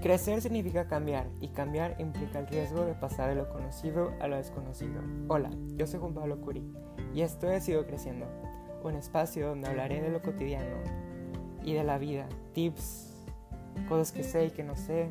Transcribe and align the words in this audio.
Crecer 0.00 0.40
significa 0.40 0.88
cambiar 0.88 1.28
y 1.42 1.48
cambiar 1.48 1.94
implica 1.98 2.38
el 2.38 2.46
riesgo 2.46 2.86
de 2.86 2.94
pasar 2.94 3.28
de 3.28 3.34
lo 3.34 3.50
conocido 3.50 4.14
a 4.18 4.28
lo 4.28 4.36
desconocido. 4.36 5.02
Hola, 5.28 5.50
yo 5.76 5.86
soy 5.86 6.00
Juan 6.00 6.14
Pablo 6.14 6.40
Curi 6.40 6.64
y 7.14 7.20
esto 7.20 7.50
es 7.50 7.64
Sigo 7.64 7.84
Creciendo, 7.86 8.26
un 8.82 8.94
espacio 8.94 9.48
donde 9.48 9.68
hablaré 9.68 10.00
de 10.00 10.08
lo 10.08 10.22
cotidiano 10.22 10.78
y 11.62 11.74
de 11.74 11.84
la 11.84 11.98
vida, 11.98 12.26
tips, 12.54 13.26
cosas 13.90 14.10
que 14.10 14.22
sé 14.22 14.46
y 14.46 14.50
que 14.52 14.64
no 14.64 14.74
sé 14.74 15.10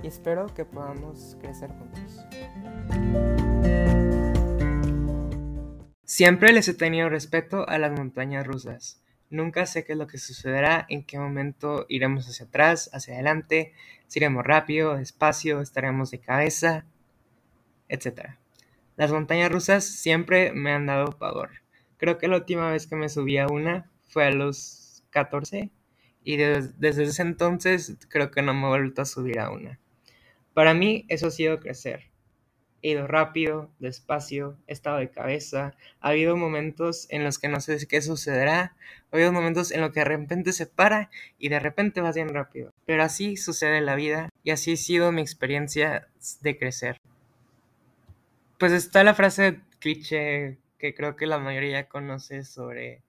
y 0.00 0.06
espero 0.06 0.46
que 0.54 0.64
podamos 0.64 1.36
crecer 1.40 1.72
juntos. 1.72 2.24
Siempre 6.04 6.52
les 6.52 6.68
he 6.68 6.74
tenido 6.74 7.08
respeto 7.08 7.68
a 7.68 7.78
las 7.78 7.90
montañas 7.98 8.46
rusas. 8.46 9.02
Nunca 9.30 9.64
sé 9.66 9.84
qué 9.84 9.92
es 9.92 9.98
lo 9.98 10.08
que 10.08 10.18
sucederá, 10.18 10.86
en 10.88 11.04
qué 11.04 11.16
momento 11.16 11.86
iremos 11.88 12.28
hacia 12.28 12.46
atrás, 12.46 12.90
hacia 12.92 13.14
adelante, 13.14 13.72
si 14.08 14.18
iremos 14.18 14.44
rápido, 14.44 14.96
despacio, 14.96 15.60
estaremos 15.60 16.10
de 16.10 16.18
cabeza, 16.18 16.84
etc. 17.88 18.30
Las 18.96 19.12
montañas 19.12 19.52
rusas 19.52 19.84
siempre 19.84 20.52
me 20.52 20.72
han 20.72 20.86
dado 20.86 21.16
pavor. 21.16 21.50
Creo 21.96 22.18
que 22.18 22.26
la 22.26 22.36
última 22.36 22.72
vez 22.72 22.88
que 22.88 22.96
me 22.96 23.08
subí 23.08 23.38
a 23.38 23.46
una 23.46 23.88
fue 24.08 24.26
a 24.26 24.32
los 24.32 25.04
14 25.10 25.70
y 26.24 26.36
desde 26.36 27.04
ese 27.04 27.22
entonces 27.22 27.96
creo 28.08 28.32
que 28.32 28.42
no 28.42 28.52
me 28.52 28.66
he 28.66 28.68
vuelto 28.68 29.02
a 29.02 29.06
subir 29.06 29.38
a 29.38 29.50
una. 29.50 29.78
Para 30.54 30.74
mí 30.74 31.06
eso 31.08 31.28
ha 31.28 31.30
sido 31.30 31.60
crecer 31.60 32.09
he 32.82 32.90
ido 32.90 33.06
rápido, 33.06 33.70
despacio, 33.78 34.56
he 34.66 34.72
estado 34.72 34.98
de 34.98 35.10
cabeza, 35.10 35.74
ha 36.00 36.08
habido 36.08 36.36
momentos 36.36 37.06
en 37.10 37.24
los 37.24 37.38
que 37.38 37.48
no 37.48 37.60
sé 37.60 37.78
qué 37.86 38.00
sucederá, 38.02 38.74
ha 39.10 39.16
habido 39.16 39.32
momentos 39.32 39.70
en 39.70 39.80
los 39.80 39.92
que 39.92 40.00
de 40.00 40.04
repente 40.04 40.52
se 40.52 40.66
para 40.66 41.10
y 41.38 41.48
de 41.48 41.60
repente 41.60 42.00
vas 42.00 42.14
bien 42.14 42.30
rápido. 42.30 42.72
Pero 42.86 43.02
así 43.02 43.36
sucede 43.36 43.80
la 43.80 43.94
vida 43.94 44.30
y 44.42 44.50
así 44.50 44.72
ha 44.72 44.76
sido 44.76 45.12
mi 45.12 45.20
experiencia 45.20 46.08
de 46.40 46.58
crecer. 46.58 46.96
Pues 48.58 48.72
está 48.72 49.04
la 49.04 49.14
frase 49.14 49.60
cliché 49.78 50.58
que 50.78 50.94
creo 50.94 51.16
que 51.16 51.26
la 51.26 51.38
mayoría 51.38 51.88
conoce 51.88 52.44
sobre 52.44 53.02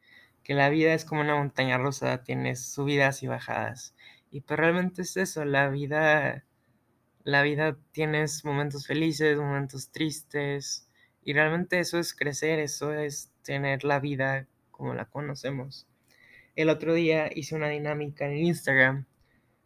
que 0.43 0.53
la 0.53 0.69
vida 0.69 0.93
es 0.93 1.05
como 1.05 1.21
una 1.21 1.35
montaña 1.35 1.77
rusa, 1.77 2.23
tienes 2.23 2.65
subidas 2.65 3.23
y 3.23 3.27
bajadas. 3.27 3.95
Y 4.31 4.41
pues 4.41 4.59
realmente 4.59 5.01
es 5.03 5.17
eso, 5.17 5.45
la 5.45 5.69
vida 5.69 6.45
la 7.23 7.43
vida 7.43 7.77
tienes 7.91 8.43
momentos 8.45 8.87
felices, 8.87 9.37
momentos 9.37 9.91
tristes, 9.91 10.87
y 11.23 11.33
realmente 11.33 11.79
eso 11.79 11.99
es 11.99 12.13
crecer, 12.13 12.59
eso 12.59 12.93
es 12.93 13.31
tener 13.43 13.83
la 13.83 13.99
vida 13.99 14.47
como 14.71 14.93
la 14.93 15.05
conocemos. 15.05 15.87
El 16.55 16.69
otro 16.69 16.93
día 16.93 17.29
hice 17.33 17.55
una 17.55 17.69
dinámica 17.69 18.25
en 18.25 18.37
Instagram 18.37 19.05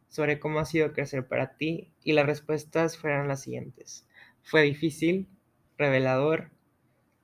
sobre 0.09 0.39
cómo 0.39 0.59
ha 0.59 0.66
sido 0.66 0.94
crecer 0.94 1.28
para 1.28 1.58
ti 1.58 1.92
y 2.03 2.14
las 2.14 2.25
respuestas 2.25 2.97
fueron 2.97 3.28
las 3.28 3.42
siguientes. 3.42 4.08
Fue 4.44 4.62
difícil, 4.64 5.28
revelador, 5.78 6.52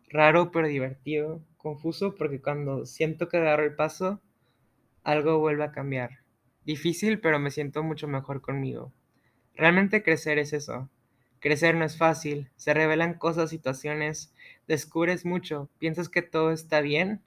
raro 0.10 0.52
pero 0.52 0.68
divertido, 0.68 1.42
confuso 1.58 2.16
porque 2.16 2.42
cuando 2.42 2.86
siento 2.86 3.30
que 3.30 3.38
agarro 3.38 3.64
el 3.64 3.76
paso, 3.76 4.22
algo 5.04 5.40
vuelve 5.40 5.64
a 5.64 5.72
cambiar. 5.72 6.20
Difícil 6.66 7.20
pero 7.20 7.40
me 7.40 7.52
siento 7.52 7.84
mucho 7.84 8.08
mejor 8.08 8.42
conmigo. 8.42 8.92
Realmente 9.56 10.04
crecer 10.04 10.40
es 10.40 10.54
eso. 10.54 10.90
Crecer 11.40 11.76
no 11.76 11.86
es 11.86 11.98
fácil, 11.98 12.52
se 12.56 12.74
revelan 12.74 13.16
cosas, 13.16 13.50
situaciones, 13.50 14.34
descubres 14.68 15.26
mucho, 15.26 15.70
piensas 15.80 16.08
que 16.08 16.22
todo 16.22 16.52
está 16.52 16.82
bien, 16.82 17.24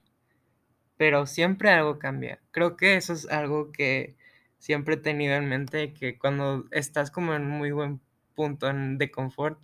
pero 0.97 1.25
siempre 1.25 1.69
algo 1.69 1.99
cambia. 1.99 2.39
Creo 2.51 2.77
que 2.77 2.95
eso 2.95 3.13
es 3.13 3.27
algo 3.29 3.71
que 3.71 4.15
siempre 4.57 4.95
he 4.95 4.97
tenido 4.97 5.35
en 5.35 5.49
mente, 5.49 5.93
que 5.93 6.17
cuando 6.17 6.65
estás 6.71 7.11
como 7.11 7.33
en 7.33 7.45
muy 7.45 7.71
buen 7.71 7.99
punto 8.35 8.71
de 8.73 9.11
confort, 9.11 9.59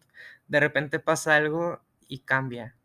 de 0.50 0.60
repente 0.60 1.00
pasa 1.00 1.36
algo 1.38 1.82
y 2.08 2.20
cambia. 2.20 2.76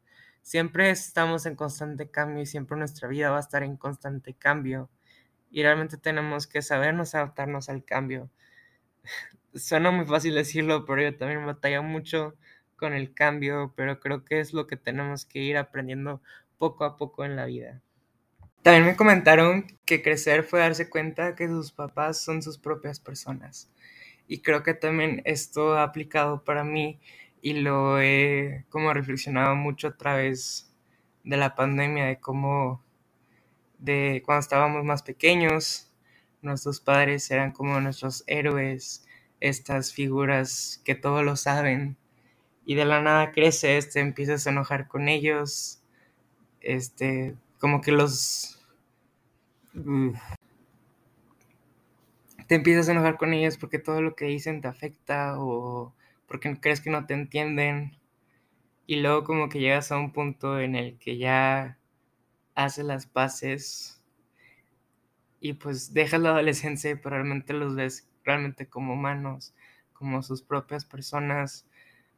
Siempre 0.43 0.91
estamos 0.91 1.47
en 1.47 1.57
constante 1.57 2.09
cambio 2.09 2.43
y 2.43 2.47
siempre 2.47 2.79
nuestra 2.79 3.09
vida 3.09 3.31
va 3.31 3.39
a 3.39 3.41
estar 3.41 3.65
en 3.65 3.77
constante 3.77 4.35
cambio. 4.35 4.89
Y 5.51 5.63
realmente 5.63 5.97
tenemos 5.97 6.47
que 6.47 6.63
sabernos 6.63 7.15
adaptarnos 7.17 7.69
al 7.69 7.85
cambio 7.85 8.31
suena 9.57 9.91
muy 9.91 10.07
fácil 10.07 10.35
decirlo, 10.35 10.85
pero 10.85 11.03
yo 11.03 11.17
también 11.17 11.45
batallo 11.47 11.83
mucho 11.83 12.35
con 12.77 12.93
el 12.93 13.15
cambio, 13.15 13.73
pero 13.77 14.01
creo 14.01 14.25
que 14.25 14.41
es 14.41 14.53
lo 14.53 14.67
que 14.67 14.77
tenemos 14.77 15.25
que 15.25 15.41
ir 15.41 15.57
aprendiendo 15.57 16.21
poco 16.59 16.85
a 16.85 16.97
poco 16.97 17.25
en 17.25 17.37
la 17.37 17.47
vida. 17.47 17.81
También 18.63 18.85
me 18.85 18.97
comentaron 18.97 19.67
que 19.85 20.03
crecer 20.03 20.43
fue 20.43 20.61
darse 20.61 20.91
cuenta 20.91 21.35
que 21.35 21.49
sus 21.49 21.73
papás 21.73 22.21
son 22.21 22.43
sus 22.43 22.59
propias 22.59 23.01
personas. 23.01 23.71
Y 24.27 24.41
creo 24.41 24.63
que 24.63 24.75
también 24.75 25.23
esto 25.25 25.75
ha 25.75 25.85
aplicado 25.85 26.43
para 26.43 26.65
mí 26.65 26.99
y 27.41 27.55
lo 27.55 28.01
he 28.01 28.65
como 28.69 28.93
reflexionado 28.93 29.55
mucho 29.55 29.89
a 29.89 29.97
través 29.97 30.75
de 31.23 31.37
la 31.37 31.55
pandemia, 31.55 32.07
de 32.07 32.19
cómo 32.19 32.83
de 33.79 34.23
cuando 34.25 34.41
estábamos 34.41 34.85
más 34.85 35.03
pequeños, 35.03 35.93
nuestros 36.43 36.81
padres 36.81 37.31
eran 37.31 37.53
como 37.53 37.81
nuestros 37.81 38.25
héroes, 38.27 39.06
estas 39.41 39.93
figuras 39.93 40.81
que 40.85 40.95
todo 40.95 41.23
lo 41.23 41.37
saben. 41.37 41.97
Y 42.65 42.75
de 42.75 42.85
la 42.85 43.01
nada 43.01 43.33
crece, 43.33 43.79
este, 43.79 44.01
empiezas 44.01 44.47
a 44.47 44.51
enojar 44.51 44.89
con 44.89 45.09
ellos, 45.09 45.83
este, 46.61 47.37
como 47.61 47.81
que 47.81 47.93
los... 47.93 48.65
Mm, 49.75 50.13
te 52.49 52.55
empiezas 52.55 52.89
a 52.89 52.93
enojar 52.93 53.17
con 53.19 53.33
ellos 53.33 53.59
porque 53.59 53.79
todo 53.79 54.01
lo 54.03 54.15
que 54.15 54.27
dicen 54.27 54.61
te 54.61 54.69
afecta 54.69 55.39
o 55.39 55.95
porque 56.29 56.59
crees 56.61 56.81
que 56.81 56.91
no 56.91 57.07
te 57.07 57.15
entienden. 57.15 57.99
Y 58.87 58.97
luego 59.01 59.25
como 59.25 59.49
que 59.49 59.61
llegas 59.61 59.91
a 59.93 59.99
un 59.99 60.13
punto 60.13 60.61
en 60.61 60.77
el 60.77 60.99
que 60.99 61.19
ya 61.19 61.79
haces 62.55 62.85
las 62.85 63.07
paces 63.07 64.03
y 65.41 65.55
pues 65.55 65.93
dejas 65.93 66.21
la 66.21 66.31
adolescencia 66.31 66.91
y 66.91 66.95
probablemente 66.97 67.53
los 67.53 67.75
ves 67.75 68.09
realmente 68.27 68.69
como 68.69 68.93
humanos, 68.93 69.55
como 69.95 70.23
sus 70.23 70.43
propias 70.43 70.85
personas, 70.85 71.67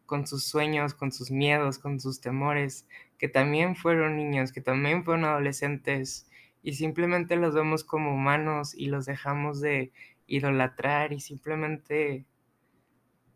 con 0.07 0.27
sus 0.27 0.45
sueños, 0.45 0.95
con 0.95 1.13
sus 1.13 1.31
miedos, 1.31 1.79
con 1.79 2.01
sus 2.01 2.21
temores, 2.21 2.89
que 3.19 3.29
también 3.29 3.77
fueron 3.77 4.17
niños, 4.17 4.53
que 4.53 4.61
también 4.61 5.05
fueron 5.05 5.27
adolescentes, 5.27 6.29
y 6.63 6.73
simplemente 6.75 7.37
los 7.37 7.55
vemos 7.55 7.85
como 7.85 8.15
humanos 8.15 8.75
y 8.75 8.87
los 8.87 9.07
dejamos 9.07 9.61
de 9.61 9.93
idolatrar 10.27 11.13
y 11.13 11.21
simplemente 11.21 12.27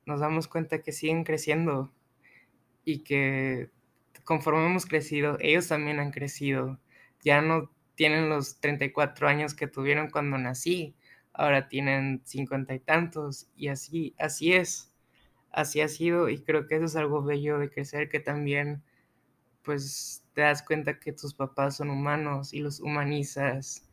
nos 0.06 0.20
damos 0.20 0.48
cuenta 0.48 0.82
que 0.82 0.92
siguen 0.92 1.24
creciendo 1.24 1.92
y 2.84 3.04
que 3.04 3.70
conforme 4.24 4.66
hemos 4.66 4.86
crecido, 4.86 5.36
ellos 5.40 5.68
también 5.68 6.00
han 6.00 6.10
crecido. 6.10 6.80
Ya 7.22 7.40
no 7.40 7.70
tienen 7.94 8.28
los 8.28 8.60
34 8.60 9.28
años 9.28 9.54
que 9.54 9.66
tuvieron 9.66 10.10
cuando 10.10 10.38
nací, 10.38 10.96
ahora 11.34 11.68
tienen 11.68 12.22
cincuenta 12.24 12.74
y 12.74 12.80
tantos 12.80 13.48
y 13.56 13.68
así, 13.68 14.14
así 14.18 14.52
es, 14.52 14.92
así 15.50 15.80
ha 15.80 15.88
sido 15.88 16.28
y 16.28 16.42
creo 16.42 16.66
que 16.66 16.76
eso 16.76 16.86
es 16.86 16.96
algo 16.96 17.22
bello 17.22 17.58
de 17.58 17.70
crecer 17.70 18.08
que 18.08 18.20
también 18.20 18.82
pues 19.62 20.24
te 20.34 20.42
das 20.42 20.62
cuenta 20.62 20.98
que 21.00 21.12
tus 21.12 21.34
papás 21.34 21.76
son 21.76 21.90
humanos 21.90 22.52
y 22.54 22.60
los 22.60 22.80
humanizas 22.80 23.88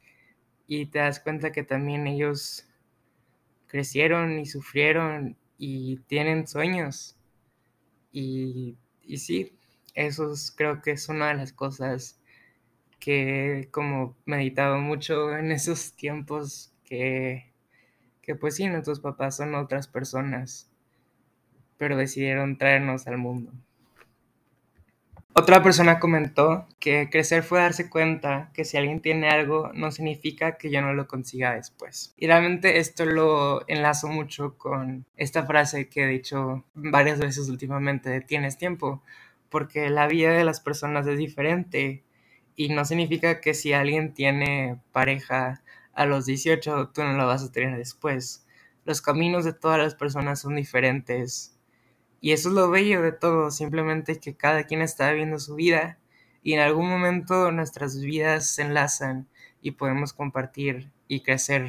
y 0.68 0.88
te 0.88 1.00
das 1.00 1.20
cuenta 1.20 1.52
que 1.52 1.64
también 1.64 2.08
ellos 2.08 2.68
crecieron 3.68 4.40
y 4.40 4.46
sufrieron 4.46 5.38
y 5.58 5.98
tienen 6.08 6.48
sueños. 6.48 7.18
Y, 8.12 8.78
y 9.02 9.18
sí, 9.18 9.58
eso 9.94 10.34
creo 10.56 10.82
que 10.82 10.92
es 10.92 11.10
una 11.10 11.30
de 11.30 11.36
las 11.36 11.54
cosas 11.54 12.20
que 13.00 13.70
como 13.72 14.18
meditado 14.26 14.80
mucho 14.80 15.36
en 15.38 15.52
esos 15.52 15.94
tiempos 15.94 16.74
que, 16.90 17.52
que 18.22 18.36
pues 18.36 18.56
sí, 18.56 18.68
nuestros 18.68 19.00
papás 19.00 19.38
son 19.38 19.56
otras 19.56 19.88
personas, 19.88 20.70
pero 21.78 21.96
decidieron 21.96 22.58
traernos 22.58 23.08
al 23.08 23.18
mundo. 23.18 23.54
Otra 25.34 25.62
persona 25.62 26.00
comentó 26.00 26.68
que 26.80 27.10
crecer 27.10 27.44
fue 27.44 27.60
darse 27.60 27.90
cuenta 27.90 28.50
que 28.54 28.66
si 28.66 28.78
alguien 28.78 29.00
tiene 29.00 29.30
algo 29.30 29.72
no 29.74 29.92
significa 29.92 30.58
que 30.58 30.72
yo 30.72 30.82
no 30.82 30.94
lo 30.94 31.08
consiga 31.08 31.54
después. 31.54 32.14
Y 32.18 32.28
realmente 32.28 32.80
esto 32.80 33.06
lo 33.06 33.64
enlazo 33.70 34.08
mucho 34.08 34.58
con 34.58 35.06
esta 35.16 35.46
frase 35.46 35.88
que 35.88 36.04
he 36.04 36.08
dicho 36.08 36.66
varias 36.74 37.20
veces 37.20 37.48
últimamente 37.48 38.20
tienes 38.22 38.58
tiempo, 38.58 39.02
porque 39.50 39.90
la 39.90 40.08
vida 40.08 40.32
de 40.32 40.44
las 40.44 40.60
personas 40.60 41.06
es 41.08 41.18
diferente 41.18 42.04
y 42.56 42.70
no 42.70 42.84
significa 42.84 43.40
que 43.40 43.54
si 43.54 43.72
alguien 43.72 44.14
tiene 44.14 44.80
pareja 44.92 45.62
a 46.00 46.06
los 46.06 46.26
18 46.26 46.92
tú 46.94 47.04
no 47.04 47.12
lo 47.12 47.28
vas 47.28 47.44
a 47.44 47.52
tener 47.52 47.78
después. 47.78 48.48
Los 48.86 49.02
caminos 49.02 49.44
de 49.44 49.52
todas 49.52 49.78
las 49.80 49.96
personas 49.96 50.40
son 50.40 50.56
diferentes. 50.56 51.60
Y 52.22 52.32
eso 52.32 52.48
es 52.48 52.56
lo 52.56 52.70
bello 52.70 53.02
de 53.02 53.12
todo, 53.12 53.52
simplemente 53.52 54.18
que 54.18 54.38
cada 54.38 54.64
quien 54.64 54.82
está 54.82 55.12
viviendo 55.12 55.40
su 55.40 55.56
vida 55.56 56.00
y 56.42 56.54
en 56.54 56.62
algún 56.62 56.88
momento 56.88 57.52
nuestras 57.52 58.00
vidas 58.00 58.50
se 58.50 58.62
enlazan 58.62 59.28
y 59.62 59.72
podemos 59.72 60.14
compartir 60.14 60.90
y 61.10 61.22
crecer 61.22 61.68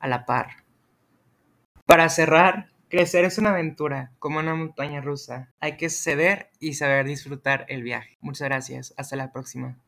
a 0.00 0.08
la 0.08 0.26
par. 0.26 0.64
Para 1.86 2.08
cerrar, 2.08 2.72
crecer 2.88 3.24
es 3.24 3.38
una 3.38 3.50
aventura, 3.50 4.10
como 4.18 4.40
una 4.40 4.56
montaña 4.56 5.00
rusa. 5.00 5.52
Hay 5.60 5.76
que 5.76 5.88
ceder 5.88 6.50
y 6.58 6.74
saber 6.74 7.06
disfrutar 7.06 7.64
el 7.68 7.84
viaje. 7.84 8.18
Muchas 8.20 8.48
gracias. 8.48 8.92
Hasta 8.96 9.14
la 9.14 9.30
próxima. 9.30 9.80